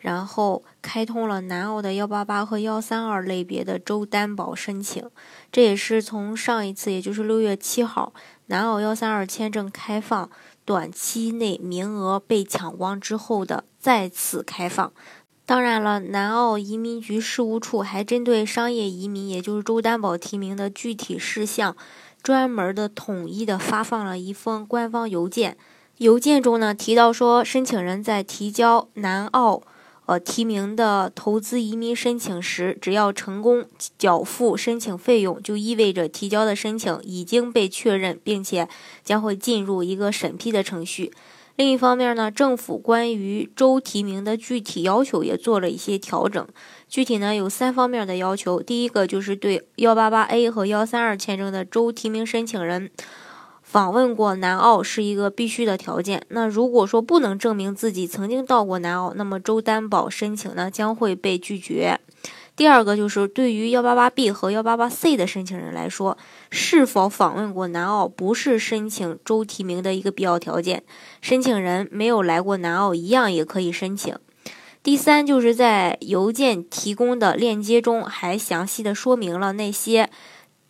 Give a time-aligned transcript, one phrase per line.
[0.00, 5.08] 然后开通了南澳的幺八八和幺三二类别的州担保申请，
[5.52, 8.12] 这也是从上一次，也就是六月七号，
[8.46, 10.30] 南澳幺三二签证开放
[10.64, 14.90] 短期内名额被抢光之后的再次开放。
[15.44, 21.76] 当然了，南澳移民局事务处还针对商业移民，也就是州担保提名的具体事项，
[22.22, 25.58] 专门的统一的发放了一封官方邮件。
[25.98, 29.60] 邮件中呢提到说，申请人在提交南澳。
[30.10, 33.64] 呃，提名的投资移民申请时，只要成功
[33.96, 38.68] 缴付申请费用，就意味着提交的申请已经被确认，并且
[39.04, 41.12] 将会进入一个审批的程序。
[41.54, 46.44] 另一方面呢，政府关于州提名的具体要求也做了一些调整，
[46.88, 48.60] 具体呢有三方面的要求。
[48.60, 52.90] 第一个就是对幺八八 A 和幺三二签证的州提名申请人。
[53.70, 56.24] 访问过南澳是一个必须的条件。
[56.30, 62.00] 那如果说不能证明自己曾经到过南澳，那么州担保申请呢将会被拒绝。
[62.56, 66.18] 第二个就是对于幺八八 B 和幺八八 C 的申请人来说，
[66.50, 70.82] 是否访问过南澳不是申请州提名的一个必要条件。
[71.20, 74.12] 申请人没有来过南澳一样也可以申请。
[74.82, 80.10] 第三就是在邮件提供的链接中还详细的说明了那些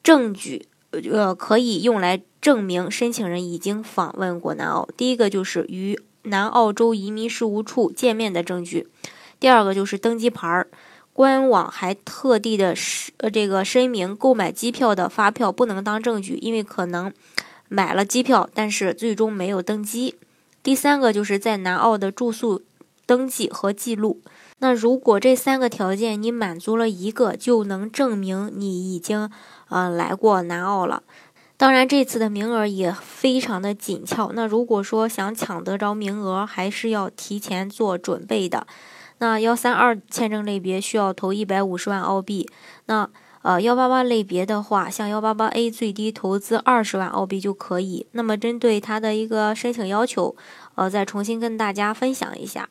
[0.00, 0.68] 证据，
[1.10, 2.22] 呃，可以用来。
[2.44, 8.86] 证明申请人已经访问过南澳，第一个就是与南澳洲移民事务处见面的证据，
[9.40, 10.68] 第二个就是登机牌儿。
[11.14, 17.10] 官网还特地的申呃这个声明，购买机票的发票不能当证据，因为可能
[17.70, 20.16] 买了机票，但是最终没有登机。
[20.62, 22.60] 第三个就是在南澳的住宿
[23.06, 24.20] 登记和记录。
[24.58, 29.30] 那如果这三个条件你满足了一个，就能证明你已经
[29.68, 31.02] 呃来过南澳了。
[31.56, 34.32] 当然，这次的名额也非常的紧俏。
[34.34, 38.66] 那如果说想抢得着名额，还是要提前做准备的。
[39.18, 42.48] 那幺三二签证类别需要投一百五十万澳币。
[42.86, 43.08] 那
[43.44, 48.06] 呃幺八八类别的话，像幺八八 A 最低投资二十万澳币就可以。
[48.12, 50.34] 那么针对它的一个申请要求，
[50.76, 52.66] 呃，再重新跟大家分享一下。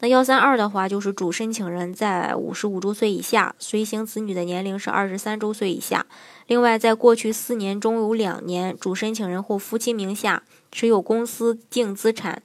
[0.00, 6.04] 那幺三二的话，就是主申请人在五十五周岁以下，随行子女的年龄是二十三周岁以下。
[6.46, 12.42] 另外，在过去四年中有两年，主申请人或夫妻名下持有公司净资产，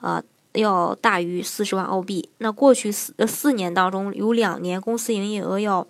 [0.00, 0.22] 呃，
[0.54, 2.30] 要大于四十万澳币。
[2.38, 5.86] 那过去四四年当中有两年，公司营业额要，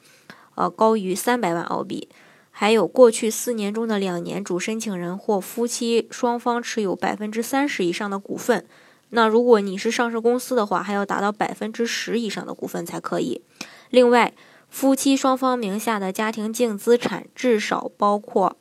[0.56, 2.08] 呃，高于三百万澳币。
[2.50, 8.66] 还有过去四年中的两年，主申请人或夫妻双方持有百分之三十以上的股份。
[9.10, 13.42] 那如果你是上市公司的话，还要达到百分之十以上的股份才可以。
[13.90, 14.32] 另外，
[14.68, 18.56] 夫妻双方名下的家庭净资产至少包括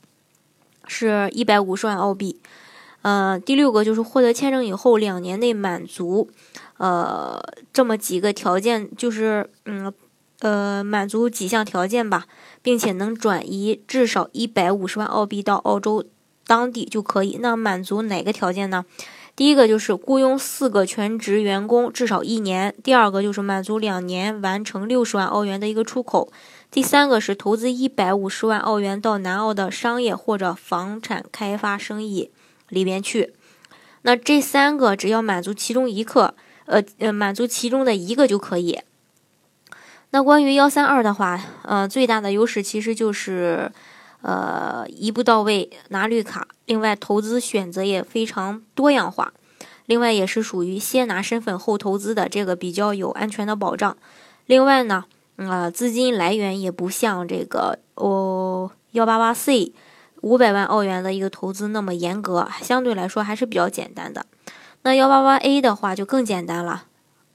[0.88, 2.40] 是一百五十万澳币。
[3.02, 6.30] 呃，第六个就是获得签证以后两年内满足
[6.78, 7.42] 呃
[7.72, 9.92] 这么几个条件，就是嗯
[10.46, 12.28] 呃满足几项条件吧，
[12.62, 16.06] 并且能转移至少一百五十万澳币到澳洲
[16.46, 17.40] 当地就可以。
[17.42, 18.86] 那满足哪个条件呢？
[19.36, 26.32] 第一个就是雇佣四个全职员工至少一年，第二个就是满足两年完成六十万澳元的一个出口，
[26.70, 32.30] 第三个是投资一百五十万澳元到南澳的商业或者房产开发生意
[32.70, 33.34] 里边去。
[34.04, 36.36] 那这三个只要满足其中一个，
[36.68, 38.80] 呃呃，满足其中的一个就可以。
[40.12, 43.72] 那关于幺三二的话，呃，最大的优势其实就是。
[44.22, 49.32] 呃，一步到位拿绿卡，另外投资选择也非常多样化，
[49.86, 53.96] 另外也是属于先拿身份后投资的，这个比较有安全的保障。
[54.48, 55.06] 另外呢，
[55.36, 59.74] 呃，资金来源也不像这个哦幺八八 C
[60.22, 64.26] 五百万澳元的一个投资那么严格，相对来说还是比较简单的。
[64.82, 66.86] 那幺八八 A 的话就更简单了。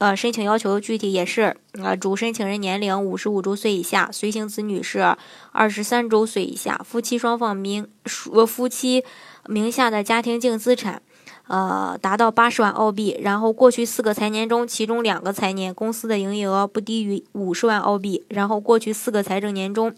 [0.01, 5.15] 呃，申请要求具体也是，呃，主申请人年龄五十五周岁以下，随行子女是
[5.51, 9.03] 二十三周岁以下，夫妻双方名属夫妻
[9.45, 11.03] 名下的家庭净资产，
[11.47, 19.93] 呃，达到八十万澳币，然后过去四个财年中，其中两个财年公司的营业额不低于五十万澳币，然后过去四个财政年中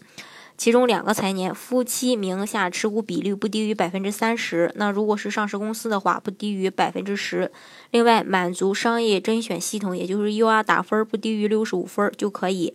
[0.56, 7.50] 其中两个财年夫妻名下持股比率不低于百分之三十，那如果是上市公司的话，不低于百分之十。
[7.90, 12.74] 另外，满足商业甄选系统，也就是 UR 打分不低于六十五分就可以。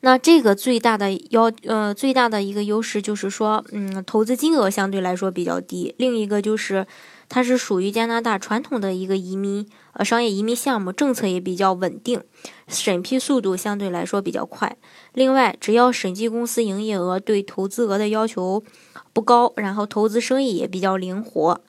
[0.00, 5.94] 那这个最大的要呃最大的一个优势就是说，嗯，投资金额相对来说比较低。
[5.98, 6.86] 另一个就是。
[7.32, 12.20] 它是属于加拿大传统的一个移民呃商业移民项目，政策也比较稳定，
[12.66, 14.76] 审批速度相对来说比较快。
[15.14, 18.64] 另外，只要审计公司营业额对投资额的要求
[19.12, 21.60] 不高，然后投资生意也比较灵活。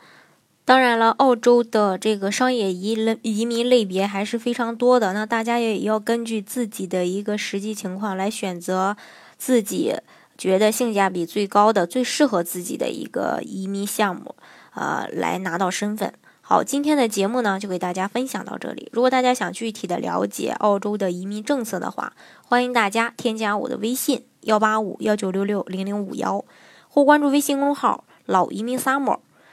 [0.71, 8.95] 当然了，澳洲的这个商业移类移民类别还是非常多的，那大家也要根据自己的一个实际情况来选择
[9.37, 9.93] 自己
[10.37, 14.33] 觉得性价比最高的、最适合自己的一个移民项目。
[14.73, 16.13] 呃，来拿到身份。
[16.39, 18.87] 好，今天的节目呢，就给大家分享到这里。
[18.93, 22.13] 如果大家想具体的了解澳洲的移民政策的话，
[22.45, 26.45] 欢迎大家添加我的微信幺八五幺九六六零零五幺，
[26.87, 29.19] 或关注微信公众号“老移民 summer”，